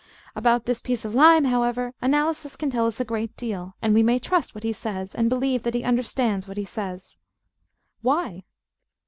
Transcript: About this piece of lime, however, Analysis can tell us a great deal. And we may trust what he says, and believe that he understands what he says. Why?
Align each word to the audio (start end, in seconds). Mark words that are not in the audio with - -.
About 0.35 0.65
this 0.65 0.81
piece 0.81 1.05
of 1.05 1.13
lime, 1.13 1.43
however, 1.45 1.93
Analysis 2.01 2.55
can 2.55 2.71
tell 2.71 2.87
us 2.87 2.99
a 2.99 3.05
great 3.05 3.37
deal. 3.37 3.75
And 3.83 3.93
we 3.93 4.01
may 4.01 4.17
trust 4.17 4.55
what 4.55 4.63
he 4.63 4.73
says, 4.73 5.13
and 5.13 5.29
believe 5.29 5.61
that 5.61 5.75
he 5.75 5.83
understands 5.83 6.47
what 6.47 6.57
he 6.57 6.65
says. 6.65 7.17
Why? 8.01 8.41